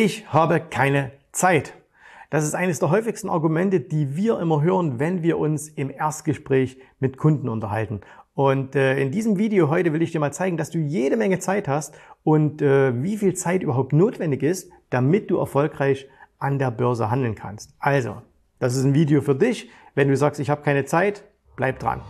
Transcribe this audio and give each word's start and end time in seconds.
Ich 0.00 0.32
habe 0.32 0.60
keine 0.60 1.10
Zeit. 1.32 1.74
Das 2.30 2.44
ist 2.44 2.54
eines 2.54 2.78
der 2.78 2.90
häufigsten 2.90 3.28
Argumente, 3.28 3.80
die 3.80 4.14
wir 4.14 4.38
immer 4.38 4.62
hören, 4.62 5.00
wenn 5.00 5.24
wir 5.24 5.38
uns 5.38 5.68
im 5.68 5.90
Erstgespräch 5.90 6.78
mit 7.00 7.16
Kunden 7.16 7.48
unterhalten. 7.48 8.02
Und 8.32 8.76
äh, 8.76 8.96
in 9.00 9.10
diesem 9.10 9.38
Video 9.38 9.70
heute 9.70 9.92
will 9.92 10.00
ich 10.00 10.12
dir 10.12 10.20
mal 10.20 10.32
zeigen, 10.32 10.56
dass 10.56 10.70
du 10.70 10.78
jede 10.78 11.16
Menge 11.16 11.40
Zeit 11.40 11.66
hast 11.66 11.96
und 12.22 12.62
äh, 12.62 13.02
wie 13.02 13.16
viel 13.16 13.34
Zeit 13.34 13.64
überhaupt 13.64 13.92
notwendig 13.92 14.44
ist, 14.44 14.70
damit 14.90 15.32
du 15.32 15.38
erfolgreich 15.38 16.06
an 16.38 16.60
der 16.60 16.70
Börse 16.70 17.10
handeln 17.10 17.34
kannst. 17.34 17.74
Also, 17.80 18.22
das 18.60 18.76
ist 18.76 18.84
ein 18.84 18.94
Video 18.94 19.20
für 19.20 19.34
dich. 19.34 19.68
Wenn 19.96 20.06
du 20.06 20.16
sagst, 20.16 20.38
ich 20.38 20.48
habe 20.48 20.62
keine 20.62 20.84
Zeit, 20.84 21.24
bleib 21.56 21.80
dran. 21.80 22.02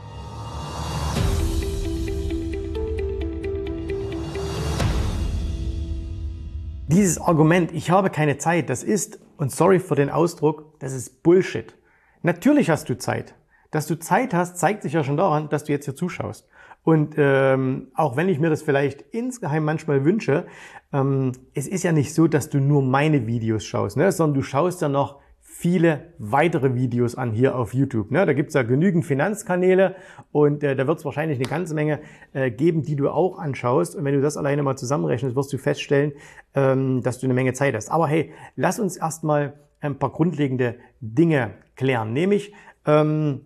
Dieses 6.89 7.21
Argument, 7.21 7.71
ich 7.73 7.91
habe 7.91 8.09
keine 8.09 8.39
Zeit, 8.39 8.71
das 8.71 8.83
ist, 8.83 9.21
und 9.37 9.53
sorry 9.53 9.79
für 9.79 9.95
den 9.95 10.09
Ausdruck, 10.09 10.81
das 10.81 10.95
ist 10.95 11.23
Bullshit. 11.23 11.77
Natürlich 12.23 12.71
hast 12.71 12.89
du 12.89 12.97
Zeit. 12.97 13.35
Dass 13.71 13.87
du 13.87 13.99
Zeit 13.99 14.33
hast, 14.33 14.57
zeigt 14.57 14.83
sich 14.83 14.95
ja 14.95 15.05
schon 15.05 15.19
daran, 15.19 15.51
dass 15.51 15.65
du 15.65 15.73
jetzt 15.73 15.85
hier 15.85 15.95
zuschaust. 15.95 16.49
Und 16.85 17.17
ähm, 17.19 17.89
auch 17.95 18.17
wenn 18.17 18.31
ich 18.31 18.41
mir 18.41 18.49
das 18.49 18.63
vielleicht 18.63 19.03
insgeheim 19.11 19.65
manchmal 19.65 20.07
wünsche, 20.07 20.47
ähm, 20.91 21.33
es 21.53 21.69
ist 21.69 21.85
ja 21.85 21.93
nicht 21.93 22.15
so, 22.15 22.27
dass 22.27 22.49
du 22.49 22.59
nur 22.59 22.81
meine 22.81 23.27
Videos 23.27 23.67
schaust, 23.67 23.99
ne? 23.99 24.11
sondern 24.11 24.37
du 24.37 24.43
schaust 24.43 24.81
ja 24.81 24.89
noch 24.89 25.21
viele 25.59 26.15
weitere 26.19 26.77
Videos 26.77 27.17
an 27.17 27.33
hier 27.33 27.57
auf 27.57 27.75
YouTube. 27.75 28.13
Ne? 28.13 28.25
Da 28.25 28.33
gibt's 28.33 28.55
ja 28.55 28.63
genügend 28.63 29.05
Finanzkanäle 29.05 29.97
und 30.31 30.63
äh, 30.63 30.77
da 30.77 30.87
wird 30.87 31.01
es 31.01 31.05
wahrscheinlich 31.05 31.37
eine 31.37 31.49
ganze 31.49 31.75
Menge 31.75 31.99
äh, 32.33 32.53
geben, 32.53 32.83
die 32.85 32.95
du 32.95 33.11
auch 33.11 33.41
anschaust. 33.41 33.97
Und 33.97 34.05
wenn 34.05 34.15
du 34.15 34.21
das 34.21 34.37
alleine 34.37 34.63
mal 34.63 34.77
zusammenrechnest, 34.77 35.35
wirst 35.35 35.53
du 35.53 35.59
feststellen, 35.59 36.13
ähm, 36.55 37.03
dass 37.03 37.19
du 37.19 37.27
eine 37.27 37.35
Menge 37.35 37.55
Zeit 37.55 37.75
hast. 37.75 37.91
Aber 37.91 38.07
hey, 38.07 38.31
lass 38.55 38.79
uns 38.79 38.97
erstmal 38.97 39.59
ein 39.81 39.99
paar 39.99 40.13
grundlegende 40.13 40.77
Dinge 41.01 41.55
klären. 41.75 42.13
Nämlich, 42.13 42.53
ähm, 42.87 43.41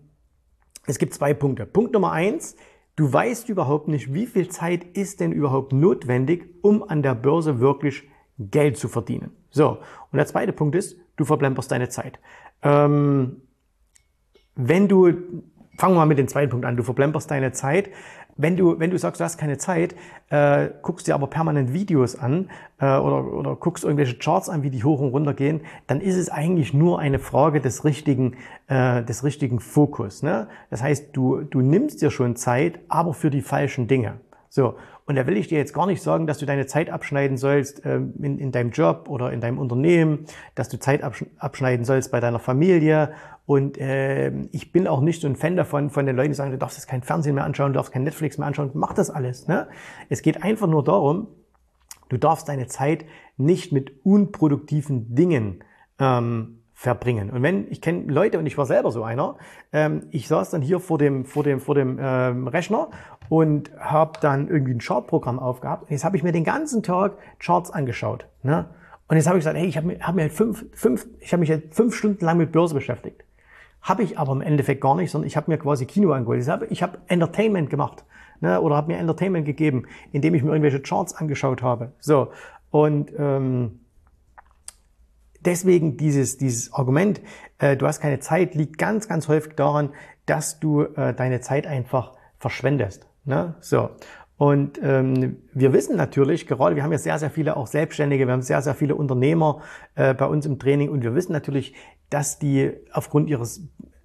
es 0.86 0.98
gibt 0.98 1.14
zwei 1.14 1.32
Punkte. 1.32 1.64
Punkt 1.64 1.94
Nummer 1.94 2.12
eins, 2.12 2.56
du 2.94 3.10
weißt 3.10 3.48
überhaupt 3.48 3.88
nicht, 3.88 4.12
wie 4.12 4.26
viel 4.26 4.50
Zeit 4.50 4.84
ist 4.84 5.20
denn 5.20 5.32
überhaupt 5.32 5.72
notwendig, 5.72 6.44
um 6.60 6.82
an 6.82 7.02
der 7.02 7.14
Börse 7.14 7.58
wirklich 7.58 8.02
Geld 8.38 8.76
zu 8.76 8.88
verdienen. 8.88 9.30
So, 9.52 9.78
und 10.10 10.16
der 10.16 10.26
zweite 10.26 10.52
Punkt 10.52 10.74
ist, 10.74 10.98
du 11.16 11.24
verplemperst 11.24 11.70
deine 11.70 11.88
Zeit. 11.88 12.18
Ähm, 12.62 13.42
wenn 14.56 14.88
du, 14.88 15.12
fangen 15.78 15.94
wir 15.94 16.00
mal 16.00 16.06
mit 16.06 16.18
dem 16.18 16.28
zweiten 16.28 16.50
Punkt 16.50 16.66
an, 16.66 16.76
du 16.76 16.82
verplemperst 16.82 17.30
deine 17.30 17.52
Zeit. 17.52 17.90
Wenn 18.34 18.56
du, 18.56 18.80
wenn 18.80 18.90
du 18.90 18.98
sagst, 18.98 19.20
du 19.20 19.24
hast 19.24 19.36
keine 19.36 19.58
Zeit, 19.58 19.94
äh, 20.30 20.70
guckst 20.80 21.06
dir 21.06 21.14
aber 21.14 21.26
permanent 21.26 21.74
Videos 21.74 22.16
an 22.16 22.50
äh, 22.80 22.86
oder, 22.96 23.30
oder 23.30 23.56
guckst 23.56 23.84
irgendwelche 23.84 24.16
Charts 24.16 24.48
an, 24.48 24.62
wie 24.62 24.70
die 24.70 24.84
hoch 24.84 25.00
und 25.00 25.10
runter 25.10 25.34
gehen, 25.34 25.60
dann 25.86 26.00
ist 26.00 26.16
es 26.16 26.30
eigentlich 26.30 26.72
nur 26.72 26.98
eine 26.98 27.18
Frage 27.18 27.60
des 27.60 27.84
richtigen, 27.84 28.36
äh, 28.68 29.02
des 29.04 29.22
richtigen 29.22 29.60
Fokus. 29.60 30.22
Ne? 30.22 30.48
Das 30.70 30.82
heißt, 30.82 31.14
du, 31.14 31.42
du 31.42 31.60
nimmst 31.60 32.00
dir 32.00 32.10
schon 32.10 32.34
Zeit, 32.34 32.78
aber 32.88 33.12
für 33.12 33.28
die 33.28 33.42
falschen 33.42 33.86
Dinge. 33.86 34.20
So, 34.48 34.76
und 35.04 35.16
da 35.16 35.26
will 35.26 35.36
ich 35.36 35.48
dir 35.48 35.58
jetzt 35.58 35.74
gar 35.74 35.86
nicht 35.86 36.02
sagen, 36.02 36.26
dass 36.26 36.38
du 36.38 36.46
deine 36.46 36.66
Zeit 36.66 36.88
abschneiden 36.88 37.36
sollst 37.36 37.84
ähm, 37.84 38.14
in, 38.22 38.38
in 38.38 38.52
deinem 38.52 38.70
Job 38.70 39.08
oder 39.08 39.32
in 39.32 39.40
deinem 39.40 39.58
Unternehmen, 39.58 40.26
dass 40.54 40.68
du 40.68 40.78
Zeit 40.78 41.02
abschneiden 41.38 41.84
sollst 41.84 42.12
bei 42.12 42.20
deiner 42.20 42.38
Familie. 42.38 43.12
Und 43.44 43.78
äh, 43.78 44.30
ich 44.52 44.72
bin 44.72 44.86
auch 44.86 45.00
nicht 45.00 45.20
so 45.20 45.26
ein 45.26 45.36
Fan 45.36 45.56
davon, 45.56 45.90
von 45.90 46.06
den 46.06 46.14
Leuten, 46.14 46.30
die 46.30 46.36
sagen, 46.36 46.52
du 46.52 46.58
darfst 46.58 46.78
jetzt 46.78 46.86
kein 46.86 47.02
Fernsehen 47.02 47.34
mehr 47.34 47.44
anschauen, 47.44 47.72
du 47.72 47.78
darfst 47.78 47.92
kein 47.92 48.04
Netflix 48.04 48.38
mehr 48.38 48.46
anschauen. 48.46 48.70
Mach 48.74 48.92
das 48.92 49.10
alles. 49.10 49.48
Ne? 49.48 49.68
Es 50.08 50.22
geht 50.22 50.42
einfach 50.42 50.68
nur 50.68 50.84
darum, 50.84 51.28
du 52.08 52.16
darfst 52.16 52.48
deine 52.48 52.68
Zeit 52.68 53.04
nicht 53.36 53.72
mit 53.72 54.04
unproduktiven 54.04 55.14
Dingen 55.14 55.64
ähm, 55.98 56.61
verbringen. 56.82 57.30
Und 57.30 57.44
wenn, 57.44 57.70
ich 57.70 57.80
kenne 57.80 58.12
Leute 58.12 58.40
und 58.40 58.46
ich 58.46 58.58
war 58.58 58.66
selber 58.66 58.90
so 58.90 59.04
einer, 59.04 59.36
ähm, 59.72 60.08
ich 60.10 60.26
saß 60.26 60.50
dann 60.50 60.62
hier 60.62 60.80
vor 60.80 60.98
dem, 60.98 61.24
vor 61.24 61.44
dem, 61.44 61.60
vor 61.60 61.76
dem 61.76 61.96
ähm, 62.02 62.48
Rechner 62.48 62.90
und 63.28 63.70
habe 63.78 64.18
dann 64.20 64.48
irgendwie 64.48 64.74
ein 64.74 64.80
Chartprogramm 64.80 65.38
aufgehabt. 65.38 65.82
Und 65.84 65.90
jetzt 65.92 66.04
habe 66.04 66.16
ich 66.16 66.24
mir 66.24 66.32
den 66.32 66.42
ganzen 66.42 66.82
Tag 66.82 67.18
Charts 67.38 67.70
angeschaut. 67.70 68.26
Ne? 68.42 68.66
Und 69.06 69.16
jetzt 69.16 69.28
habe 69.28 69.38
ich 69.38 69.42
gesagt, 69.42 69.56
hey, 69.56 69.66
ich 69.68 69.76
habe 69.76 69.86
mir, 69.86 70.00
hab 70.00 70.16
mir 70.16 70.22
halt 70.22 70.32
fünf, 70.32 70.66
fünf, 70.72 71.06
ich 71.20 71.32
habe 71.32 71.42
mich 71.42 71.50
halt 71.50 71.72
fünf 71.72 71.94
Stunden 71.94 72.24
lang 72.24 72.36
mit 72.36 72.50
Börse 72.50 72.74
beschäftigt. 72.74 73.22
Habe 73.80 74.02
ich 74.02 74.18
aber 74.18 74.32
im 74.32 74.40
Endeffekt 74.40 74.80
gar 74.80 74.96
nicht, 74.96 75.12
sondern 75.12 75.28
ich 75.28 75.36
habe 75.36 75.52
mir 75.52 75.58
quasi 75.58 75.86
Kino 75.86 76.10
angeholt. 76.10 76.42
Ich 76.42 76.48
habe, 76.48 76.66
ich 76.66 76.82
habe 76.82 76.98
Entertainment 77.06 77.70
gemacht 77.70 78.04
ne? 78.40 78.60
oder 78.60 78.74
habe 78.74 78.90
mir 78.90 78.98
Entertainment 78.98 79.46
gegeben, 79.46 79.86
indem 80.10 80.34
ich 80.34 80.42
mir 80.42 80.50
irgendwelche 80.50 80.80
Charts 80.80 81.14
angeschaut 81.14 81.62
habe. 81.62 81.92
So 82.00 82.32
und 82.72 83.12
ähm, 83.16 83.81
deswegen 85.44 85.96
dieses, 85.96 86.38
dieses 86.38 86.72
Argument, 86.72 87.20
äh, 87.58 87.76
du 87.76 87.86
hast 87.86 88.00
keine 88.00 88.20
Zeit, 88.20 88.54
liegt 88.54 88.78
ganz, 88.78 89.08
ganz 89.08 89.28
häufig 89.28 89.54
daran, 89.54 89.90
dass 90.26 90.60
du 90.60 90.82
äh, 90.82 91.14
deine 91.14 91.40
Zeit 91.40 91.66
einfach 91.66 92.12
verschwendest. 92.38 93.06
Ne? 93.24 93.54
So. 93.60 93.90
Und 94.36 94.80
ähm, 94.82 95.36
wir 95.52 95.72
wissen 95.72 95.96
natürlich, 95.96 96.46
gerade 96.46 96.74
wir 96.74 96.82
haben 96.82 96.90
ja 96.90 96.98
sehr, 96.98 97.18
sehr 97.18 97.30
viele 97.30 97.56
auch 97.56 97.68
Selbstständige, 97.68 98.26
wir 98.26 98.32
haben 98.32 98.42
sehr, 98.42 98.60
sehr 98.60 98.74
viele 98.74 98.96
Unternehmer 98.96 99.60
äh, 99.94 100.14
bei 100.14 100.26
uns 100.26 100.46
im 100.46 100.58
Training 100.58 100.90
und 100.90 101.02
wir 101.02 101.14
wissen 101.14 101.32
natürlich, 101.32 101.74
dass 102.10 102.38
die 102.40 102.72
aufgrund 102.92 103.30
ihres, 103.30 103.62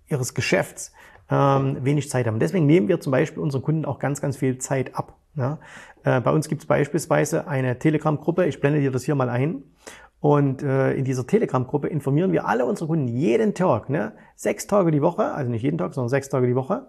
ihres 0.07 0.35
Geschäfts 0.35 0.91
ähm, 1.31 1.77
wenig 1.81 2.09
Zeit 2.09 2.27
haben. 2.27 2.39
Deswegen 2.39 2.67
nehmen 2.67 2.87
wir 2.87 2.99
zum 2.99 3.11
Beispiel 3.11 3.41
unseren 3.41 3.63
Kunden 3.63 3.85
auch 3.85 3.99
ganz, 3.99 4.21
ganz 4.21 4.37
viel 4.37 4.59
Zeit 4.59 4.95
ab. 4.95 5.17
Ja? 5.35 5.59
Äh, 6.03 6.21
bei 6.21 6.31
uns 6.31 6.47
gibt 6.47 6.61
es 6.61 6.67
beispielsweise 6.67 7.47
eine 7.47 7.79
Telegram-Gruppe, 7.79 8.45
ich 8.45 8.59
blende 8.59 8.79
dir 8.79 8.91
das 8.91 9.03
hier 9.03 9.15
mal 9.15 9.29
ein. 9.29 9.63
Und 10.19 10.63
äh, 10.63 10.94
in 10.94 11.05
dieser 11.05 11.28
Telegram-Gruppe 11.28 11.88
informieren 11.88 12.31
wir 12.31 12.47
alle 12.47 12.66
unsere 12.66 12.88
Kunden 12.88 13.07
jeden 13.07 13.53
Tag, 13.53 13.89
ne? 13.89 14.13
sechs 14.35 14.66
Tage 14.66 14.91
die 14.91 15.01
Woche, 15.01 15.31
also 15.31 15.51
nicht 15.51 15.61
jeden 15.61 15.78
Tag, 15.78 15.94
sondern 15.94 16.09
sechs 16.09 16.29
Tage 16.29 16.47
die 16.47 16.55
Woche, 16.55 16.88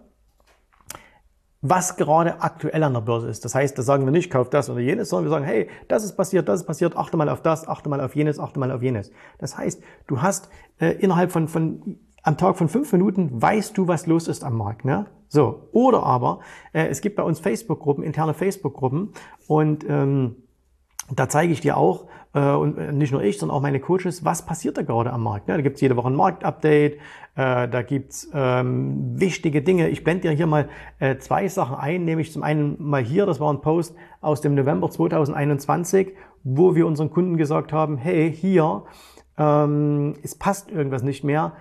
was 1.61 1.97
gerade 1.97 2.41
aktuell 2.41 2.83
an 2.83 2.93
der 2.93 3.01
Börse 3.01 3.27
ist. 3.29 3.45
Das 3.45 3.53
heißt, 3.53 3.77
da 3.77 3.83
sagen 3.83 4.05
wir 4.05 4.11
nicht, 4.11 4.31
kauf 4.31 4.49
das 4.49 4.69
oder 4.69 4.79
jenes, 4.79 5.09
sondern 5.09 5.25
wir 5.25 5.31
sagen, 5.31 5.45
hey, 5.45 5.69
das 5.87 6.03
ist 6.03 6.15
passiert, 6.15 6.47
das 6.47 6.61
ist 6.61 6.65
passiert, 6.65 6.97
achte 6.97 7.17
mal 7.17 7.29
auf 7.29 7.41
das, 7.41 7.67
achte 7.67 7.89
mal 7.89 8.01
auf 8.01 8.15
jenes, 8.15 8.39
achte 8.39 8.59
mal 8.59 8.71
auf 8.71 8.81
jenes. 8.81 9.11
Das 9.37 9.57
heißt, 9.57 9.81
du 10.07 10.21
hast 10.21 10.49
äh, 10.79 10.91
innerhalb 10.93 11.31
von, 11.31 11.47
von 11.47 11.99
am 12.23 12.37
Tag 12.37 12.57
von 12.57 12.69
fünf 12.69 12.91
Minuten 12.91 13.41
weißt 13.41 13.77
du, 13.77 13.87
was 13.87 14.07
los 14.07 14.27
ist 14.27 14.43
am 14.43 14.57
Markt. 14.57 14.85
Ne? 14.85 15.05
So. 15.27 15.69
Oder 15.71 16.03
aber, 16.03 16.39
äh, 16.73 16.87
es 16.87 17.01
gibt 17.01 17.15
bei 17.15 17.23
uns 17.23 17.39
Facebook-Gruppen, 17.39 18.03
interne 18.03 18.33
Facebook-Gruppen 18.33 19.13
und 19.47 19.85
ähm, 19.87 20.37
da 21.15 21.29
zeige 21.29 21.53
ich 21.53 21.61
dir 21.61 21.77
auch, 21.77 22.07
äh, 22.33 22.51
und 22.51 22.77
äh, 22.77 22.91
nicht 22.91 23.11
nur 23.11 23.23
ich, 23.23 23.39
sondern 23.39 23.57
auch 23.57 23.61
meine 23.61 23.79
Coaches, 23.79 24.23
was 24.23 24.45
passiert 24.45 24.77
da 24.77 24.81
gerade 24.81 25.11
am 25.11 25.23
Markt. 25.23 25.47
Ne? 25.47 25.55
Da 25.55 25.61
gibt's 25.61 25.81
jede 25.81 25.95
Woche 25.95 26.09
ein 26.09 26.15
Marktupdate, 26.15 26.97
äh, 27.35 27.67
da 27.67 27.81
gibt's 27.81 28.29
ähm, 28.33 29.19
wichtige 29.19 29.61
Dinge. 29.61 29.89
Ich 29.89 30.03
blende 30.03 30.29
dir 30.29 30.35
hier 30.35 30.47
mal 30.47 30.69
äh, 30.99 31.17
zwei 31.17 31.47
Sachen 31.47 31.75
ein, 31.75 32.05
nämlich 32.05 32.31
zum 32.31 32.43
einen 32.43 32.75
mal 32.79 33.03
hier, 33.03 33.25
das 33.25 33.39
war 33.39 33.51
ein 33.51 33.61
Post 33.61 33.95
aus 34.21 34.41
dem 34.41 34.55
November 34.55 34.89
2021, 34.89 36.13
wo 36.43 36.75
wir 36.75 36.85
unseren 36.85 37.09
Kunden 37.09 37.37
gesagt 37.37 37.73
haben, 37.73 37.97
hey, 37.97 38.31
hier, 38.31 38.83
ähm, 39.37 40.13
es 40.23 40.35
passt 40.35 40.69
irgendwas 40.71 41.03
nicht 41.03 41.23
mehr, 41.23 41.53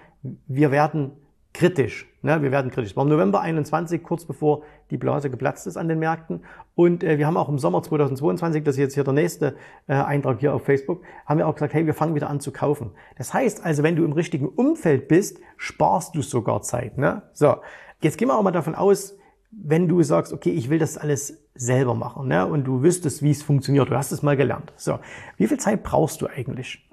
wir 0.47 0.71
werden 0.71 1.13
kritisch. 1.59 2.07
Ne? 2.23 2.41
Wir 2.41 2.53
werden 2.53 2.71
kritisch. 2.71 2.93
Es 2.93 2.97
war 2.97 3.03
im 3.03 3.11
November 3.11 3.41
21, 3.41 4.05
kurz 4.05 4.25
bevor 4.25 4.63
die 4.93 4.97
Blase 4.97 5.29
geplatzt 5.29 5.67
ist 5.67 5.77
an 5.77 5.89
den 5.89 5.99
Märkten. 5.99 6.45
Und 6.77 7.03
äh, 7.03 7.19
wir 7.19 7.27
haben 7.27 7.37
auch 7.37 7.49
im 7.49 7.59
Sommer 7.59 7.83
2022, 7.83 8.63
das 8.63 8.77
ist 8.77 8.79
jetzt 8.79 8.95
hier 8.95 9.03
der 9.03 9.13
nächste 9.13 9.57
äh, 9.89 9.95
Eintrag 9.95 10.39
hier 10.39 10.55
auf 10.55 10.65
Facebook, 10.65 11.03
haben 11.27 11.39
wir 11.39 11.49
auch 11.49 11.55
gesagt, 11.55 11.75
hey, 11.75 11.85
wir 11.85 11.95
fangen 11.95 12.15
wieder 12.15 12.31
an 12.31 12.39
zu 12.39 12.53
kaufen. 12.53 12.93
Das 13.17 13.35
heißt 13.35 13.65
also, 13.65 13.83
wenn 13.83 13.97
du 13.97 14.05
im 14.05 14.13
richtigen 14.13 14.49
Umfeld 14.49 15.09
bist, 15.09 15.41
sparst 15.57 16.15
du 16.15 16.23
sogar 16.23 16.63
Zeit. 16.63 16.97
Ne? 16.97 17.23
So, 17.33 17.57
jetzt 18.03 18.19
gehen 18.19 18.29
wir 18.29 18.39
auch 18.39 18.43
mal 18.43 18.53
davon 18.53 18.77
aus, 18.77 19.19
wenn 19.51 19.89
du 19.89 20.01
sagst, 20.05 20.33
okay, 20.33 20.51
ich 20.51 20.71
will 20.71 20.79
das 20.79 20.97
alles 20.97 21.43
selber 21.57 21.95
machen 21.95 22.29
ne? 22.29 22.47
und 22.47 22.65
du 22.65 22.85
wüsstest, 22.85 23.21
wie 23.21 23.33
es 23.33 23.43
funktioniert, 23.43 23.91
du 23.91 23.97
hast 23.97 24.13
es 24.13 24.23
mal 24.23 24.37
gelernt. 24.37 24.73
So, 24.77 25.01
wie 25.37 25.49
viel 25.49 25.59
Zeit 25.59 25.83
brauchst 25.83 26.23
du 26.23 26.29
eigentlich? 26.29 26.89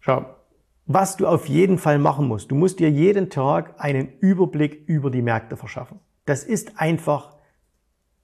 Schau, 0.00 0.26
was 0.92 1.16
du 1.16 1.28
auf 1.28 1.46
jeden 1.46 1.78
Fall 1.78 2.00
machen 2.00 2.26
musst. 2.26 2.50
Du 2.50 2.56
musst 2.56 2.80
dir 2.80 2.90
jeden 2.90 3.30
Tag 3.30 3.74
einen 3.78 4.08
Überblick 4.18 4.88
über 4.88 5.08
die 5.12 5.22
Märkte 5.22 5.56
verschaffen. 5.56 6.00
Das 6.26 6.42
ist 6.42 6.80
einfach 6.80 7.36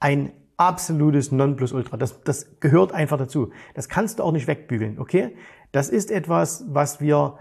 ein 0.00 0.32
absolutes 0.56 1.30
Nonplusultra. 1.30 1.96
Das, 1.96 2.24
das 2.24 2.58
gehört 2.58 2.90
einfach 2.90 3.18
dazu. 3.18 3.52
Das 3.74 3.88
kannst 3.88 4.18
du 4.18 4.24
auch 4.24 4.32
nicht 4.32 4.48
wegbügeln, 4.48 4.98
okay? 4.98 5.36
Das 5.70 5.88
ist 5.90 6.10
etwas, 6.10 6.64
was 6.66 7.00
wir, 7.00 7.38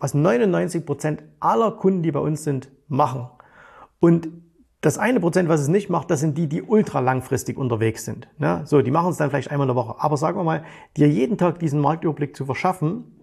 was 0.00 0.12
99 0.12 0.84
Prozent 0.84 1.22
aller 1.38 1.70
Kunden, 1.70 2.02
die 2.02 2.10
bei 2.10 2.18
uns 2.18 2.42
sind, 2.42 2.72
machen. 2.88 3.28
Und 4.00 4.28
das 4.80 4.98
eine 4.98 5.20
Prozent, 5.20 5.48
was 5.48 5.60
es 5.60 5.68
nicht 5.68 5.88
macht, 5.88 6.10
das 6.10 6.18
sind 6.18 6.36
die, 6.36 6.48
die 6.48 6.62
ultra 6.62 6.98
langfristig 6.98 7.58
unterwegs 7.58 8.04
sind. 8.04 8.26
Ne? 8.38 8.62
So, 8.64 8.82
die 8.82 8.90
machen 8.90 9.10
es 9.10 9.18
dann 9.18 9.30
vielleicht 9.30 9.52
einmal 9.52 9.68
in 9.68 9.76
der 9.76 9.76
Woche. 9.76 10.02
Aber 10.02 10.16
sagen 10.16 10.36
wir 10.36 10.42
mal, 10.42 10.64
dir 10.96 11.08
jeden 11.08 11.38
Tag 11.38 11.60
diesen 11.60 11.80
Marktüberblick 11.80 12.34
zu 12.34 12.44
verschaffen, 12.44 13.20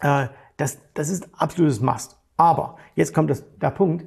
äh, 0.00 0.28
das, 0.56 0.78
das 0.94 1.08
ist 1.08 1.28
absolutes 1.34 1.80
Must. 1.80 2.18
Aber 2.36 2.76
jetzt 2.94 3.14
kommt 3.14 3.30
das, 3.30 3.44
der 3.58 3.70
Punkt. 3.70 4.06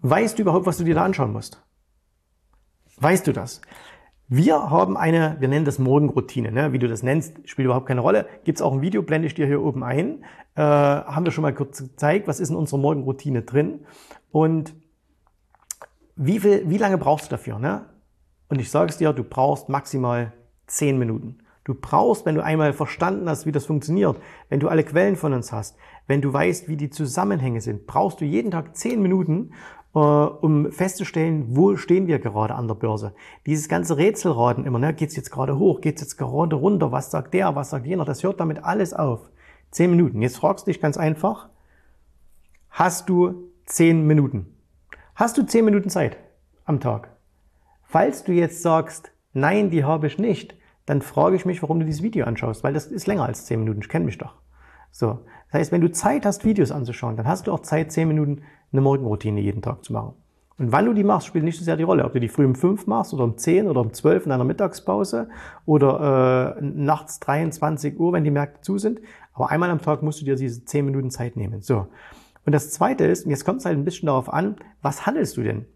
Weißt 0.00 0.38
du 0.38 0.42
überhaupt, 0.42 0.66
was 0.66 0.78
du 0.78 0.84
dir 0.84 0.94
da 0.94 1.04
anschauen 1.04 1.32
musst? 1.32 1.62
Weißt 2.98 3.26
du 3.26 3.32
das? 3.32 3.60
Wir 4.28 4.70
haben 4.70 4.96
eine, 4.96 5.36
wir 5.40 5.48
nennen 5.48 5.64
das 5.64 5.78
Morgenroutine, 5.78 6.52
ne? 6.52 6.72
wie 6.72 6.78
du 6.78 6.88
das 6.88 7.02
nennst, 7.02 7.46
spielt 7.48 7.66
überhaupt 7.66 7.86
keine 7.86 8.00
Rolle. 8.00 8.26
Gibt 8.44 8.58
es 8.58 8.62
auch 8.62 8.72
ein 8.72 8.80
Video, 8.80 9.02
blende 9.02 9.26
ich 9.26 9.34
dir 9.34 9.46
hier 9.46 9.62
oben 9.62 9.84
ein. 9.84 10.24
Äh, 10.54 10.62
haben 10.62 11.24
wir 11.24 11.32
schon 11.32 11.42
mal 11.42 11.54
kurz 11.54 11.78
gezeigt, 11.82 12.28
was 12.28 12.40
ist 12.40 12.48
in 12.48 12.56
unserer 12.56 12.78
Morgenroutine 12.78 13.42
drin 13.42 13.80
und 14.30 14.74
wie, 16.16 16.40
viel, 16.40 16.68
wie 16.68 16.78
lange 16.78 16.98
brauchst 16.98 17.26
du 17.26 17.30
dafür? 17.30 17.58
Ne? 17.58 17.84
Und 18.48 18.60
ich 18.60 18.70
sage 18.70 18.90
es 18.90 18.96
dir, 18.96 19.12
du 19.12 19.24
brauchst 19.24 19.68
maximal 19.68 20.32
10 20.66 20.98
Minuten. 20.98 21.41
Du 21.64 21.74
brauchst, 21.74 22.26
wenn 22.26 22.34
du 22.34 22.42
einmal 22.42 22.72
verstanden 22.72 23.28
hast, 23.28 23.46
wie 23.46 23.52
das 23.52 23.66
funktioniert, 23.66 24.16
wenn 24.48 24.58
du 24.58 24.68
alle 24.68 24.82
Quellen 24.82 25.16
von 25.16 25.32
uns 25.32 25.52
hast, 25.52 25.76
wenn 26.08 26.20
du 26.20 26.32
weißt, 26.32 26.68
wie 26.68 26.76
die 26.76 26.90
Zusammenhänge 26.90 27.60
sind, 27.60 27.86
brauchst 27.86 28.20
du 28.20 28.24
jeden 28.24 28.50
Tag 28.50 28.76
10 28.76 29.00
Minuten, 29.00 29.52
äh, 29.94 29.98
um 29.98 30.72
festzustellen, 30.72 31.46
wo 31.50 31.76
stehen 31.76 32.08
wir 32.08 32.18
gerade 32.18 32.54
an 32.54 32.66
der 32.66 32.74
Börse. 32.74 33.14
Dieses 33.46 33.68
ganze 33.68 33.96
Rätselraten 33.96 34.64
immer, 34.64 34.80
ne, 34.80 34.92
geht's 34.92 35.14
jetzt 35.14 35.30
gerade 35.30 35.56
hoch, 35.58 35.80
geht's 35.80 36.00
jetzt 36.00 36.16
gerade 36.16 36.56
runter, 36.56 36.90
was 36.90 37.10
sagt 37.10 37.34
der, 37.34 37.54
was 37.54 37.70
sagt 37.70 37.86
jener, 37.86 38.04
das 38.04 38.22
hört 38.22 38.40
damit 38.40 38.64
alles 38.64 38.92
auf. 38.92 39.30
10 39.70 39.90
Minuten. 39.90 40.20
Jetzt 40.20 40.38
fragst 40.38 40.66
du 40.66 40.70
dich 40.70 40.80
ganz 40.80 40.96
einfach, 40.96 41.48
hast 42.70 43.08
du 43.08 43.50
10 43.66 44.06
Minuten? 44.06 44.54
Hast 45.14 45.38
du 45.38 45.44
10 45.44 45.64
Minuten 45.64 45.90
Zeit 45.90 46.16
am 46.64 46.80
Tag? 46.80 47.10
Falls 47.84 48.24
du 48.24 48.32
jetzt 48.32 48.62
sagst, 48.62 49.12
nein, 49.32 49.70
die 49.70 49.84
habe 49.84 50.06
ich 50.06 50.18
nicht, 50.18 50.56
dann 50.86 51.02
frage 51.02 51.36
ich 51.36 51.44
mich, 51.44 51.62
warum 51.62 51.80
du 51.80 51.86
dieses 51.86 52.02
Video 52.02 52.26
anschaust, 52.26 52.64
weil 52.64 52.74
das 52.74 52.86
ist 52.86 53.06
länger 53.06 53.24
als 53.24 53.46
10 53.46 53.60
Minuten, 53.60 53.80
ich 53.80 53.88
kenne 53.88 54.04
mich 54.04 54.18
doch. 54.18 54.34
So. 54.90 55.20
Das 55.50 55.60
heißt, 55.60 55.72
wenn 55.72 55.80
du 55.80 55.90
Zeit 55.90 56.26
hast, 56.26 56.44
Videos 56.44 56.70
anzuschauen, 56.70 57.16
dann 57.16 57.26
hast 57.26 57.46
du 57.46 57.52
auch 57.52 57.60
Zeit, 57.60 57.92
10 57.92 58.08
Minuten 58.08 58.42
eine 58.72 58.80
Morgenroutine 58.80 59.40
jeden 59.40 59.62
Tag 59.62 59.84
zu 59.84 59.92
machen. 59.92 60.14
Und 60.58 60.70
wann 60.70 60.84
du 60.84 60.92
die 60.92 61.04
machst, 61.04 61.26
spielt 61.26 61.44
nicht 61.44 61.58
so 61.58 61.64
sehr 61.64 61.76
die 61.76 61.82
Rolle. 61.82 62.04
Ob 62.04 62.12
du 62.12 62.20
die 62.20 62.28
früh 62.28 62.44
um 62.44 62.54
5 62.54 62.86
machst 62.86 63.12
oder 63.14 63.24
um 63.24 63.36
10 63.36 63.68
oder 63.68 63.80
um 63.80 63.92
12 63.92 64.24
in 64.24 64.30
deiner 64.30 64.44
Mittagspause 64.44 65.28
oder 65.66 66.56
äh, 66.58 66.62
nachts 66.62 67.20
23 67.20 67.98
Uhr, 67.98 68.12
wenn 68.12 68.24
die 68.24 68.30
Märkte 68.30 68.60
zu 68.60 68.78
sind. 68.78 69.00
Aber 69.34 69.50
einmal 69.50 69.70
am 69.70 69.80
Tag 69.80 70.02
musst 70.02 70.20
du 70.20 70.24
dir 70.24 70.36
diese 70.36 70.64
10 70.64 70.84
Minuten 70.84 71.10
Zeit 71.10 71.36
nehmen. 71.36 71.62
So. 71.62 71.86
Und 72.44 72.52
das 72.52 72.70
zweite 72.70 73.04
ist, 73.04 73.24
und 73.24 73.30
jetzt 73.30 73.44
kommt 73.44 73.60
es 73.60 73.64
halt 73.64 73.78
ein 73.78 73.84
bisschen 73.84 74.06
darauf 74.06 74.32
an, 74.32 74.56
was 74.82 75.06
handelst 75.06 75.36
du 75.36 75.42
denn? 75.42 75.66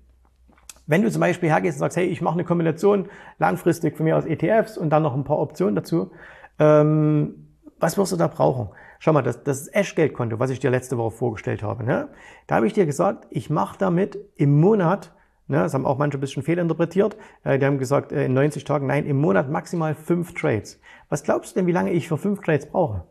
Wenn 0.86 1.02
du 1.02 1.10
zum 1.10 1.20
Beispiel 1.20 1.48
hergehst 1.48 1.76
und 1.76 1.80
sagst, 1.80 1.96
hey, 1.96 2.06
ich 2.06 2.22
mache 2.22 2.34
eine 2.34 2.44
Kombination 2.44 3.08
langfristig 3.38 3.96
von 3.96 4.04
mir 4.04 4.16
aus 4.16 4.24
ETFs 4.24 4.78
und 4.78 4.90
dann 4.90 5.02
noch 5.02 5.14
ein 5.14 5.24
paar 5.24 5.38
Optionen 5.38 5.74
dazu, 5.74 6.12
ähm, 6.58 7.48
was 7.78 7.98
wirst 7.98 8.12
du 8.12 8.16
da 8.16 8.28
brauchen? 8.28 8.68
Schau 8.98 9.12
mal, 9.12 9.22
das, 9.22 9.42
das 9.42 9.68
Eschgeldkonto, 9.68 10.38
was 10.38 10.50
ich 10.50 10.60
dir 10.60 10.70
letzte 10.70 10.96
Woche 10.96 11.10
vorgestellt 11.10 11.62
habe, 11.62 11.84
ne? 11.84 12.08
da 12.46 12.56
habe 12.56 12.66
ich 12.66 12.72
dir 12.72 12.86
gesagt, 12.86 13.26
ich 13.30 13.50
mache 13.50 13.76
damit 13.78 14.18
im 14.36 14.58
Monat, 14.58 15.12
ne, 15.48 15.58
das 15.58 15.74
haben 15.74 15.84
auch 15.84 15.98
manche 15.98 16.16
ein 16.16 16.20
bisschen 16.20 16.42
fehlinterpretiert, 16.42 17.16
äh, 17.44 17.58
die 17.58 17.66
haben 17.66 17.78
gesagt, 17.78 18.12
äh, 18.12 18.24
in 18.24 18.32
90 18.32 18.64
Tagen, 18.64 18.86
nein, 18.86 19.04
im 19.04 19.20
Monat 19.20 19.50
maximal 19.50 19.94
fünf 19.94 20.34
Trades. 20.34 20.80
Was 21.10 21.24
glaubst 21.24 21.54
du 21.54 21.60
denn, 21.60 21.66
wie 21.66 21.72
lange 21.72 21.92
ich 21.92 22.08
für 22.08 22.16
fünf 22.16 22.40
Trades 22.40 22.66
brauche? 22.66 23.04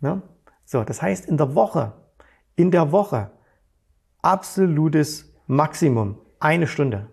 Ne? 0.00 0.22
So, 0.64 0.84
das 0.84 1.00
heißt, 1.00 1.26
in 1.26 1.38
der 1.38 1.54
Woche, 1.54 1.92
in 2.56 2.70
der 2.70 2.92
Woche 2.92 3.30
absolutes 4.20 5.32
Maximum 5.46 6.18
eine 6.40 6.66
Stunde. 6.66 7.08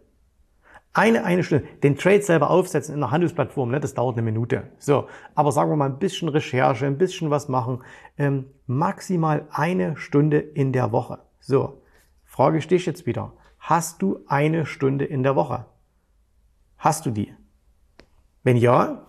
Eine, 0.94 1.24
eine 1.24 1.44
Stunde. 1.44 1.66
Den 1.81 1.98
Trade 1.98 2.22
selber 2.22 2.52
aufsetzen 2.52 2.94
in 2.94 3.02
der 3.02 3.10
Handelsplattform, 3.10 3.72
ne, 3.72 3.80
das 3.80 3.96
dauert 3.96 4.16
eine 4.16 4.22
Minute. 4.22 4.70
So, 4.78 5.08
aber 5.34 5.52
sagen 5.52 5.72
wir 5.72 5.75
mal 5.75 5.90
ein 5.90 5.98
bisschen 5.98 6.30
Recherche, 6.30 6.86
ein 6.86 7.00
bisschen 7.00 7.31
was 7.31 7.50
machen. 7.50 7.84
Ähm, 8.18 8.46
maximal 8.68 9.48
eine 9.52 9.98
Stunde 9.98 10.38
in 10.38 10.72
der 10.72 10.92
Woche. 10.92 11.20
So, 11.40 11.81
frage 12.24 12.60
ich 12.60 12.68
dich 12.68 12.86
jetzt 12.86 13.08
wieder. 13.08 13.34
Hast 13.58 14.02
du 14.02 14.20
eine 14.28 14.66
Stunde 14.68 15.06
in 15.06 15.24
der 15.24 15.36
Woche? 15.36 15.66
Hast 16.78 17.06
du 17.06 17.12
die? 17.12 17.34
Wenn 18.44 18.58
ja, 18.58 19.08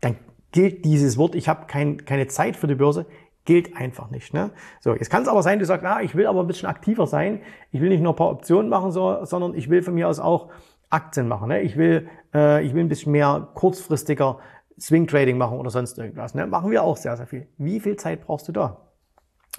dann 0.00 0.16
gilt 0.52 0.84
dieses 0.84 1.16
Wort, 1.16 1.34
ich 1.34 1.48
habe 1.48 1.66
kein, 1.66 2.04
keine 2.04 2.28
Zeit 2.28 2.56
für 2.56 2.66
die 2.66 2.74
Börse, 2.74 3.06
gilt 3.46 3.76
einfach 3.76 4.10
nicht. 4.10 4.34
Ne? 4.34 4.50
So, 4.80 4.94
jetzt 4.94 5.08
kann 5.08 5.22
es 5.22 5.28
aber 5.28 5.42
sein, 5.42 5.58
du 5.58 5.64
sagst, 5.64 5.82
na, 5.82 6.02
ich 6.02 6.14
will 6.14 6.26
aber 6.26 6.40
ein 6.40 6.46
bisschen 6.46 6.68
aktiver 6.68 7.06
sein. 7.06 7.40
Ich 7.72 7.80
will 7.80 7.88
nicht 7.88 8.02
nur 8.02 8.12
ein 8.12 8.16
paar 8.16 8.30
Optionen 8.30 8.68
machen, 8.68 8.90
so, 8.90 9.24
sondern 9.24 9.54
ich 9.54 9.70
will 9.70 9.82
von 9.82 9.94
mir 9.94 10.08
aus 10.08 10.20
auch 10.20 10.50
Aktien 10.90 11.28
machen. 11.28 11.48
Ne? 11.48 11.62
Ich 11.62 11.76
will, 11.76 12.08
äh, 12.34 12.64
ich 12.64 12.74
will 12.74 12.84
ein 12.84 12.88
bisschen 12.88 13.12
mehr 13.12 13.48
kurzfristiger 13.54 14.38
Swing 14.78 15.06
Trading 15.06 15.38
machen 15.38 15.58
oder 15.58 15.70
sonst 15.70 15.98
irgendwas. 15.98 16.34
Ne? 16.34 16.46
Machen 16.46 16.70
wir 16.70 16.82
auch 16.82 16.96
sehr, 16.96 17.16
sehr 17.16 17.26
viel. 17.26 17.48
Wie 17.56 17.80
viel 17.80 17.96
Zeit 17.96 18.26
brauchst 18.26 18.46
du 18.48 18.52
da? 18.52 18.82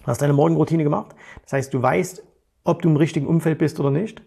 Du 0.02 0.08
hast 0.08 0.22
deine 0.22 0.34
Morgenroutine 0.34 0.84
gemacht. 0.84 1.16
Das 1.44 1.54
heißt, 1.54 1.74
du 1.74 1.82
weißt, 1.82 2.24
ob 2.64 2.82
du 2.82 2.90
im 2.90 2.98
richtigen 2.98 3.26
Umfeld 3.26 3.58
bist 3.58 3.80
oder 3.80 3.90
nicht. 3.90 4.22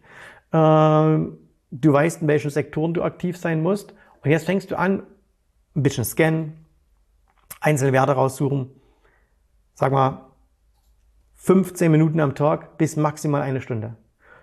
Ähm, 0.53 1.39
du 1.71 1.93
weißt, 1.93 2.23
in 2.23 2.29
welchen 2.29 2.51
Sektoren 2.51 2.95
du 2.95 3.03
aktiv 3.03 3.37
sein 3.37 3.63
musst. 3.63 3.95
Und 4.23 4.31
jetzt 4.31 4.47
fängst 4.47 4.71
du 4.71 4.79
an, 4.79 5.05
ein 5.77 5.83
bisschen 5.83 6.05
scannen, 6.05 6.67
einzelne 7.61 7.93
Werte 7.93 8.13
raussuchen, 8.13 8.71
sag 9.81 9.93
mal, 9.93 10.27
15 11.37 11.91
Minuten 11.91 12.21
am 12.21 12.35
Tag 12.35 12.77
bis 12.77 12.97
maximal 12.97 13.41
eine 13.41 13.63
Stunde. 13.63 13.97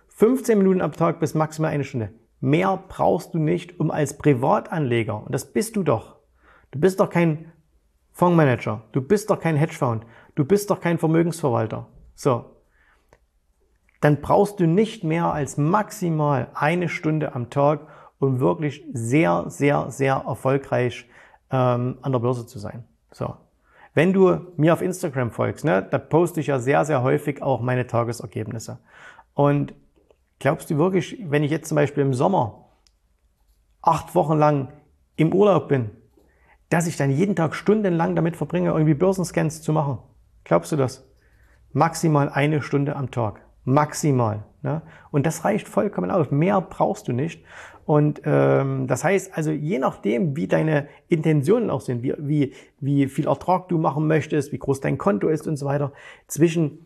15 0.08 0.58
Minuten 0.58 0.82
am 0.82 0.94
Tag 0.94 1.20
bis 1.20 1.36
maximal 1.36 1.70
eine 1.70 1.84
Stunde. 1.84 2.12
Mehr 2.40 2.84
brauchst 2.88 3.36
du 3.36 3.38
nicht, 3.38 3.80
um 3.80 3.92
als 3.92 4.18
Privatanleger, 4.18 5.24
und 5.24 5.32
das 5.36 5.54
bist 5.54 5.76
du 5.76 5.84
doch, 5.84 6.16
du 6.72 6.80
bist 6.80 7.00
doch 7.00 7.12
kein 7.12 7.52
Fondsmanager, 8.14 8.82
du 8.94 9.02
bist 9.02 9.30
doch 9.30 9.40
kein 9.40 9.58
Hedgefonds, 9.58 10.08
du 10.34 10.44
bist 10.44 10.72
doch 10.72 10.82
kein 10.82 10.98
Vermögensverwalter. 10.98 11.88
So. 12.16 12.46
Dann 14.02 14.22
brauchst 14.22 14.60
du 14.60 14.66
nicht 14.66 15.04
mehr 15.04 15.32
als 15.32 15.56
maximal 15.56 16.50
eine 16.56 16.90
Stunde 16.90 17.36
am 17.36 17.52
Tag, 17.52 17.82
um 18.18 18.40
wirklich 18.40 18.84
sehr, 18.92 19.46
sehr, 19.50 19.92
sehr 19.92 20.16
erfolgreich 20.16 21.08
ähm, 21.52 22.00
an 22.02 22.12
der 22.12 22.20
Börse 22.20 22.48
zu 22.48 22.58
sein. 22.58 22.86
So. 23.12 23.36
Wenn 23.98 24.14
du 24.14 24.54
mir 24.58 24.74
auf 24.74 24.84
Instagram 24.84 25.32
folgst, 25.32 25.66
ne, 25.66 25.82
da 25.82 25.98
poste 25.98 26.40
ich 26.40 26.46
ja 26.46 26.60
sehr, 26.60 26.86
sehr 26.86 27.02
häufig 27.02 27.42
auch 27.42 27.62
meine 27.62 27.88
Tagesergebnisse. 27.88 28.78
Und 29.34 29.74
glaubst 30.38 30.70
du 30.70 30.78
wirklich, 30.78 31.18
wenn 31.28 31.44
ich 31.44 31.50
jetzt 31.50 31.70
zum 31.70 31.78
Beispiel 31.78 32.04
im 32.04 32.14
Sommer 32.14 32.68
acht 33.82 34.14
Wochen 34.14 34.38
lang 34.38 34.72
im 35.16 35.34
Urlaub 35.34 35.68
bin, 35.68 35.90
dass 36.70 36.86
ich 36.86 36.96
dann 36.96 37.10
jeden 37.10 37.36
Tag 37.36 37.56
stundenlang 37.56 38.16
damit 38.16 38.36
verbringe, 38.36 38.70
irgendwie 38.70 38.94
Börsenscans 38.94 39.64
zu 39.64 39.74
machen? 39.74 39.98
Glaubst 40.44 40.72
du 40.72 40.76
das? 40.76 41.10
Maximal 41.74 42.30
eine 42.30 42.62
Stunde 42.62 42.96
am 42.96 43.10
Tag. 43.10 43.42
Maximal. 43.64 44.44
Ne? 44.62 44.84
Und 45.10 45.26
das 45.26 45.44
reicht 45.44 45.68
vollkommen 45.68 46.12
aus. 46.12 46.30
Mehr 46.30 46.62
brauchst 46.62 47.08
du 47.08 47.14
nicht. 47.14 47.44
Und 47.88 48.22
ähm, 48.26 48.86
das 48.86 49.06
heißt 49.06 49.38
also, 49.38 49.50
je 49.50 49.80
nachdem, 49.80 50.36
wie 50.36 50.48
deine 50.48 50.90
Intentionen 51.08 51.70
auch 51.70 51.80
sind, 51.80 52.04
wie, 52.04 52.14
wie, 52.18 52.54
wie 52.82 53.08
viel 53.08 53.28
Ertrag 53.28 53.70
du 53.70 53.78
machen 53.78 54.08
möchtest, 54.08 54.52
wie 54.52 54.58
groß 54.58 54.82
dein 54.82 54.98
Konto 54.98 55.30
ist 55.30 55.48
und 55.48 55.56
so 55.56 55.66
weiter, 55.66 55.94
zwischen 56.28 56.86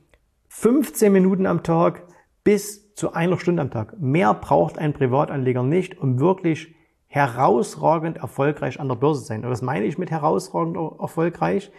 15 0.49 1.11
Minuten 1.11 1.47
am 1.47 1.63
Tag 1.63 2.03
bis 2.43 2.93
zu 2.93 3.13
einer 3.13 3.39
Stunde 3.39 3.63
am 3.63 3.71
Tag. 3.71 3.99
Mehr 3.99 4.35
braucht 4.35 4.77
ein 4.77 4.93
Privatanleger 4.93 5.63
nicht, 5.63 5.99
um 5.99 6.19
wirklich 6.19 6.75
herausragend 7.07 8.17
erfolgreich 8.17 8.79
an 8.79 8.87
der 8.87 8.95
Börse 8.95 9.21
zu 9.21 9.27
sein. 9.29 9.43
Und 9.43 9.49
was 9.49 9.63
meine 9.63 9.85
ich 9.85 9.97
mit 9.97 10.11
herausragend 10.11 10.77
erfolgreich? 10.77 11.71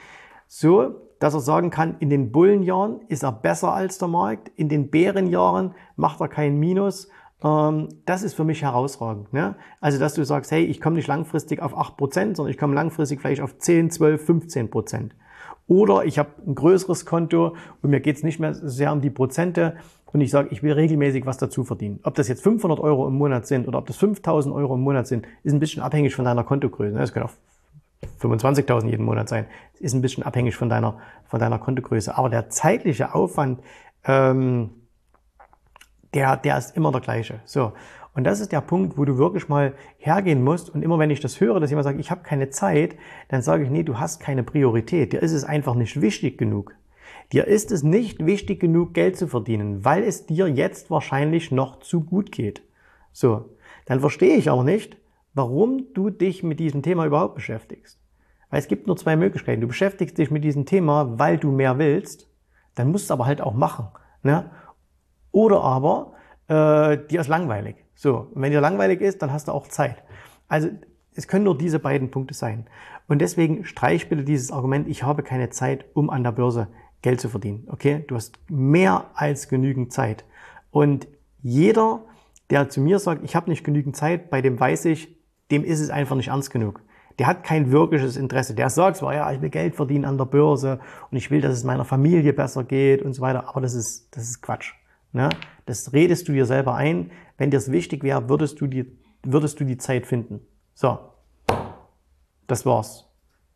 So, 0.49 0.97
dass 1.21 1.35
er 1.35 1.41
sagen 1.41 1.71
kann, 1.71 1.95
in 2.01 2.11
den 2.11 2.33
Bullenjahren 2.33 3.03
ist 3.07 3.23
er 3.23 3.31
besser 3.31 3.73
als 3.73 3.99
der 3.99 4.09
Markt, 4.09 4.51
in 4.57 4.69
den 4.69 4.91
Bärenjahren 4.91 5.77
macht 5.95 6.21
er 6.21 6.27
kein 6.27 6.59
Minus 6.59 7.09
das 7.43 8.23
ist 8.23 8.35
für 8.35 8.45
mich 8.45 8.63
herausragend. 8.63 9.33
Ne? 9.33 9.57
Also, 9.81 9.99
dass 9.99 10.15
du 10.15 10.25
sagst, 10.25 10.53
hey, 10.53 10.65
ich 10.65 10.81
komme 10.81 10.97
nicht 10.97 11.09
langfristig 11.09 11.61
auf 11.61 11.77
8%, 11.77 12.37
sondern 12.37 12.49
ich 12.49 12.59
komme 12.59 12.75
langfristig 12.75 13.21
vielleicht 13.21 13.41
auf 13.41 13.59
10, 13.59 13.91
12, 13.91 14.29
15%. 14.29 15.11
Oder 15.67 16.05
ich 16.05 16.19
habe 16.19 16.31
ein 16.47 16.55
größeres 16.55 17.05
Konto 17.05 17.57
und 17.81 17.91
mir 17.91 18.01
geht 18.01 18.17
es 18.17 18.23
nicht 18.23 18.39
mehr 18.39 18.55
sehr 18.55 18.93
um 18.93 19.01
die 19.01 19.11
Prozente 19.11 19.77
und 20.13 20.21
ich 20.21 20.31
sage, 20.31 20.49
ich 20.51 20.63
will 20.63 20.73
regelmäßig 20.73 21.25
was 21.25 21.39
dazu 21.39 21.65
verdienen. 21.65 22.01
Ob 22.03 22.15
das 22.15 22.29
jetzt 22.29 22.43
500 22.43 22.79
Euro 22.79 23.09
im 23.09 23.15
Monat 23.15 23.47
sind 23.47 23.67
oder 23.67 23.79
ob 23.79 23.87
das 23.87 23.97
5000 23.97 24.55
Euro 24.55 24.75
im 24.75 24.83
Monat 24.83 25.07
sind, 25.07 25.27
ist 25.43 25.53
ein 25.53 25.61
bisschen 25.61 25.83
abhängig 25.83 26.15
von 26.15 26.25
deiner 26.25 26.45
Kontogröße. 26.45 26.99
Es 26.99 27.13
können 27.13 27.27
auch 27.27 27.33
25.000 28.21 28.89
jeden 28.89 29.05
Monat 29.05 29.29
sein. 29.29 29.47
Ist 29.81 29.95
ein 29.95 30.03
bisschen 30.03 30.23
abhängig 30.23 30.55
von 30.55 30.69
deiner, 30.69 30.99
von 31.25 31.41
deiner 31.41 31.59
Kontogröße. 31.59 32.17
Aber 32.17 32.29
der 32.29 32.51
zeitliche 32.51 33.15
Aufwand, 33.15 33.61
ähm, 34.05 34.71
der, 36.15 36.37
der 36.37 36.59
ist 36.59 36.77
immer 36.77 36.93
der 36.93 37.01
gleiche. 37.01 37.41
So. 37.45 37.73
Und 38.15 38.25
das 38.25 38.41
ist 38.41 38.53
der 38.53 38.61
Punkt, 38.61 38.99
wo 38.99 39.05
du 39.05 39.17
wirklich 39.17 39.49
mal 39.49 39.75
hergehen 39.97 40.45
musst. 40.45 40.69
Und 40.69 40.83
immer 40.83 40.99
wenn 40.99 41.11
ich 41.11 41.21
das 41.21 41.41
höre, 41.41 41.61
dass 41.61 41.71
jemand 41.71 41.85
sagt, 41.85 41.99
ich 41.99 42.11
habe 42.11 42.23
keine 42.23 42.51
Zeit, 42.51 42.97
dann 43.29 43.41
sage 43.41 43.65
ich, 43.65 43.71
nee, 43.71 43.83
du 43.83 43.99
hast 43.99 44.21
keine 44.21 44.43
Priorität. 44.43 45.13
Dir 45.13 45.23
ist 45.23 45.33
es 45.33 45.45
einfach 45.45 45.75
nicht 45.75 46.01
wichtig 46.01 46.37
genug. 46.37 46.75
Dir 47.33 47.47
ist 47.47 47.73
es 47.73 47.83
nicht 47.83 48.27
wichtig 48.27 48.61
genug, 48.61 48.93
Geld 48.93 49.17
zu 49.17 49.27
verdienen, 49.27 49.85
weil 49.85 50.03
es 50.03 50.27
dir 50.27 50.49
jetzt 50.49 50.91
wahrscheinlich 50.91 51.51
noch 51.51 51.81
zu 51.81 52.03
gut 52.03 52.31
geht. 52.31 52.63
So. 53.13 53.57
Dann 53.87 54.01
verstehe 54.01 54.37
ich 54.37 54.51
auch 54.51 54.63
nicht, 54.63 54.99
warum 55.33 55.87
du 55.95 56.11
dich 56.11 56.43
mit 56.43 56.61
diesem 56.61 56.83
Thema 56.83 57.07
überhaupt 57.07 57.35
beschäftigst. 57.35 57.99
Weil 58.51 58.59
es 58.59 58.69
gibt 58.69 58.87
nur 58.87 58.99
zwei 58.99 59.17
Möglichkeiten. 59.17 59.63
Du 59.63 59.67
beschäftigst 59.67 60.19
dich 60.19 60.31
mit 60.31 60.45
diesem 60.45 60.67
Thema, 60.67 61.19
weil 61.19 61.39
du 61.39 61.51
mehr 61.51 61.79
willst. 61.79 62.29
Dann 62.75 62.91
musst 62.91 63.09
du 63.09 63.15
aber 63.15 63.25
halt 63.25 63.41
auch 63.41 63.55
machen. 63.55 63.89
Ne? 64.23 64.51
Oder 65.33 65.63
aber 65.63 66.13
äh, 66.49 66.99
dir 67.09 67.21
ist 67.21 67.29
langweilig. 67.29 67.77
So, 67.95 68.29
und 68.33 68.43
wenn 68.43 68.53
dir 68.53 68.61
langweilig 68.61 69.01
ist, 69.01 69.23
dann 69.23 69.33
hast 69.33 69.49
du 69.49 69.53
auch 69.53 69.69
Zeit. 69.69 70.03
Also 70.49 70.69
es 71.15 71.29
können 71.29 71.45
nur 71.45 71.57
diese 71.57 71.79
beiden 71.79 72.11
Punkte 72.11 72.35
sein. 72.35 72.67
Und 73.09 73.21
deswegen 73.21 73.65
streich 73.65 74.09
bitte 74.09 74.25
dieses 74.25 74.51
Argument, 74.51 74.89
ich 74.89 75.03
habe 75.03 75.23
keine 75.23 75.51
Zeit, 75.51 75.85
um 75.95 76.11
an 76.11 76.23
der 76.23 76.33
Börse 76.33 76.69
Geld 77.03 77.21
zu 77.21 77.29
verdienen. 77.29 77.65
Okay? 77.69 78.05
Du 78.07 78.15
hast 78.15 78.39
mehr 78.49 79.11
als 79.15 79.49
genügend 79.49 79.93
Zeit. 79.93 80.25
Und 80.71 81.09
jeder, 81.43 82.05
der 82.51 82.69
zu 82.69 82.81
mir 82.81 82.99
sagt, 82.99 83.25
ich 83.25 83.35
habe 83.35 83.51
nicht 83.51 83.65
genügend 83.65 83.97
Zeit, 83.97 84.31
bei 84.31 84.41
dem 84.41 84.59
weiß 84.59 84.85
ich, 84.87 85.17
dem 85.51 85.65
ist 85.65 85.81
es 85.81 85.91
einfach 85.91 86.17
nicht 86.17 86.29
ernst 86.29 86.51
genug. 86.51 86.83
Der 87.19 87.27
hat 87.27 87.45
kein 87.45 87.71
wirkliches 87.71 88.17
Interesse. 88.17 88.55
Der 88.55 88.71
sagt 88.71 88.97
zwar, 88.97 89.15
ja, 89.15 89.31
ich 89.33 89.43
will 89.43 89.51
Geld 89.51 89.75
verdienen 89.75 90.05
an 90.07 90.17
der 90.17 90.25
Börse 90.25 90.81
und 91.11 91.17
ich 91.17 91.31
will, 91.31 91.41
dass 91.41 91.53
es 91.53 91.65
meiner 91.65 91.85
Familie 91.85 92.33
besser 92.33 92.65
geht 92.65 93.03
und 93.03 93.13
so 93.13 93.21
weiter, 93.21 93.49
aber 93.49 93.61
das 93.61 93.75
ist, 93.75 94.17
das 94.17 94.25
ist 94.25 94.41
Quatsch. 94.41 94.73
Ne? 95.13 95.29
Das 95.67 95.93
redest 95.93 96.29
du 96.29 96.33
dir 96.33 96.47
selber 96.47 96.75
ein. 96.75 97.11
Wenn 97.39 97.51
dir 97.51 97.59
es 97.59 97.71
wichtig 97.71 98.03
wäre, 98.03 98.29
würdest 98.29 98.61
du, 98.61 98.67
die, 98.67 98.99
würdest 99.23 99.61
du 99.61 99.65
die 99.65 99.79
Zeit 99.79 100.07
finden. 100.07 100.41
So, 100.75 100.99
das 102.47 102.67
war's. 102.67 103.09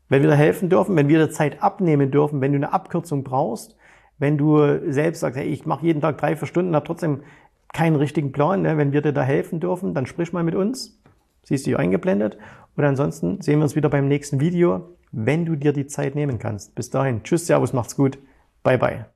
Wenn 0.09 0.23
wir 0.23 0.31
dir 0.31 0.37
helfen 0.37 0.69
dürfen, 0.69 0.97
wenn 0.97 1.09
wir 1.09 1.19
dir 1.19 1.31
Zeit 1.31 1.63
abnehmen 1.63 2.11
dürfen, 2.11 2.41
wenn 2.41 2.53
du 2.53 2.57
eine 2.57 2.73
Abkürzung 2.73 3.25
brauchst, 3.25 3.77
wenn 4.19 4.39
du 4.39 4.91
selbst 4.91 5.21
sagst, 5.21 5.39
hey, 5.39 5.47
ich 5.47 5.67
mache 5.67 5.85
jeden 5.85 6.01
Tag 6.01 6.19
drei, 6.19 6.37
vier 6.37 6.47
Stunden, 6.47 6.75
habe 6.75 6.87
trotzdem 6.87 7.23
keinen 7.73 7.97
richtigen 7.97 8.33
Plan, 8.33 8.63
ne? 8.63 8.79
wenn 8.79 8.93
wir 8.93 9.03
dir 9.03 9.13
da 9.13 9.23
helfen 9.23 9.61
dürfen, 9.61 9.93
dann 9.95 10.07
sprich 10.07 10.33
mal 10.33 10.45
mit 10.45 10.55
uns. 10.55 11.03
Siehst 11.43 11.67
du 11.67 11.71
hier 11.71 11.79
eingeblendet. 11.79 12.39
Und 12.77 12.85
ansonsten 12.85 13.41
sehen 13.41 13.59
wir 13.59 13.65
uns 13.65 13.77
wieder 13.77 13.89
beim 13.89 14.09
nächsten 14.09 14.41
Video, 14.41 14.97
wenn 15.13 15.45
du 15.45 15.57
dir 15.57 15.73
die 15.73 15.87
Zeit 15.87 16.15
nehmen 16.15 16.39
kannst. 16.39 16.75
Bis 16.75 16.91
dahin. 16.91 17.23
Tschüss, 17.23 17.47
Servus, 17.47 17.73
macht's 17.73 17.97
gut. 17.97 18.19
Bye, 18.63 18.79
bye. 18.79 19.16